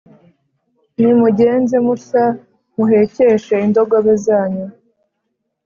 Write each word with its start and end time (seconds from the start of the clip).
nimugenze 0.99 1.75
mutya 1.85 2.25
muhekeshe 2.75 3.55
indogobe 3.65 4.13
zanyu 4.25 4.67